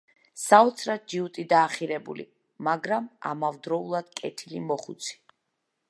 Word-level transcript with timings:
საოცრად 0.43 1.03
ჯიუტი 1.13 1.45
და 1.51 1.59
ახირებული, 1.65 2.25
მაგრამ 2.69 3.11
ამავდროულად 3.35 4.11
კეთილი 4.23 4.65
მოხუცი. 4.73 5.21